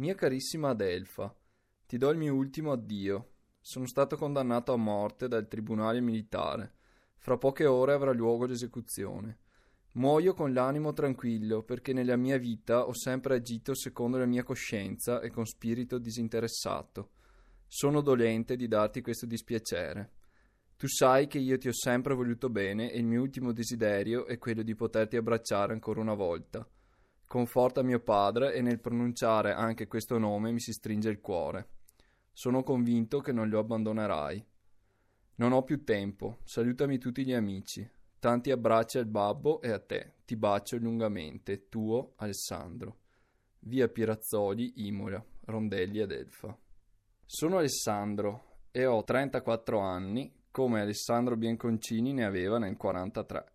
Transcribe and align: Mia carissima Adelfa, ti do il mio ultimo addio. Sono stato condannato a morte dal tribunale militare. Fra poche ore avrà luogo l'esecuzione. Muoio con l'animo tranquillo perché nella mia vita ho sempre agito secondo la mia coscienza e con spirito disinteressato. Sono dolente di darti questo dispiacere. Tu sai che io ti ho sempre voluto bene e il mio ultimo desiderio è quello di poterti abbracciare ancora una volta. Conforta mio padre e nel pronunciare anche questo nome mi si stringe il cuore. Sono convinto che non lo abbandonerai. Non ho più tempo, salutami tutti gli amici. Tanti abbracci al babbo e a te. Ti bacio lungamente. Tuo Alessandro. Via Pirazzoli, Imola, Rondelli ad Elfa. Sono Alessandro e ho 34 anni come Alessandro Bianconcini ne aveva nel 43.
Mia 0.00 0.14
carissima 0.14 0.70
Adelfa, 0.70 1.30
ti 1.84 1.98
do 1.98 2.08
il 2.08 2.16
mio 2.16 2.34
ultimo 2.34 2.72
addio. 2.72 3.32
Sono 3.60 3.84
stato 3.86 4.16
condannato 4.16 4.72
a 4.72 4.78
morte 4.78 5.28
dal 5.28 5.46
tribunale 5.46 6.00
militare. 6.00 6.72
Fra 7.18 7.36
poche 7.36 7.66
ore 7.66 7.92
avrà 7.92 8.10
luogo 8.12 8.46
l'esecuzione. 8.46 9.40
Muoio 9.92 10.32
con 10.32 10.54
l'animo 10.54 10.94
tranquillo 10.94 11.64
perché 11.64 11.92
nella 11.92 12.16
mia 12.16 12.38
vita 12.38 12.86
ho 12.86 12.94
sempre 12.94 13.34
agito 13.34 13.74
secondo 13.74 14.16
la 14.16 14.24
mia 14.24 14.42
coscienza 14.42 15.20
e 15.20 15.28
con 15.28 15.44
spirito 15.44 15.98
disinteressato. 15.98 17.10
Sono 17.66 18.00
dolente 18.00 18.56
di 18.56 18.68
darti 18.68 19.02
questo 19.02 19.26
dispiacere. 19.26 20.12
Tu 20.78 20.88
sai 20.88 21.26
che 21.26 21.36
io 21.36 21.58
ti 21.58 21.68
ho 21.68 21.74
sempre 21.74 22.14
voluto 22.14 22.48
bene 22.48 22.90
e 22.90 22.96
il 22.96 23.04
mio 23.04 23.20
ultimo 23.20 23.52
desiderio 23.52 24.24
è 24.24 24.38
quello 24.38 24.62
di 24.62 24.74
poterti 24.74 25.18
abbracciare 25.18 25.74
ancora 25.74 26.00
una 26.00 26.14
volta. 26.14 26.66
Conforta 27.30 27.84
mio 27.84 28.00
padre 28.00 28.54
e 28.54 28.60
nel 28.60 28.80
pronunciare 28.80 29.52
anche 29.52 29.86
questo 29.86 30.18
nome 30.18 30.50
mi 30.50 30.58
si 30.58 30.72
stringe 30.72 31.10
il 31.10 31.20
cuore. 31.20 31.68
Sono 32.32 32.64
convinto 32.64 33.20
che 33.20 33.30
non 33.30 33.48
lo 33.48 33.60
abbandonerai. 33.60 34.44
Non 35.36 35.52
ho 35.52 35.62
più 35.62 35.84
tempo, 35.84 36.38
salutami 36.42 36.98
tutti 36.98 37.24
gli 37.24 37.32
amici. 37.32 37.88
Tanti 38.18 38.50
abbracci 38.50 38.98
al 38.98 39.06
babbo 39.06 39.62
e 39.62 39.70
a 39.70 39.78
te. 39.78 40.14
Ti 40.24 40.34
bacio 40.34 40.76
lungamente. 40.78 41.68
Tuo 41.68 42.14
Alessandro. 42.16 42.96
Via 43.60 43.86
Pirazzoli, 43.86 44.88
Imola, 44.88 45.24
Rondelli 45.42 46.00
ad 46.00 46.10
Elfa. 46.10 46.58
Sono 47.24 47.58
Alessandro 47.58 48.56
e 48.72 48.86
ho 48.86 49.04
34 49.04 49.78
anni 49.78 50.34
come 50.50 50.80
Alessandro 50.80 51.36
Bianconcini 51.36 52.12
ne 52.12 52.24
aveva 52.24 52.58
nel 52.58 52.76
43. 52.76 53.52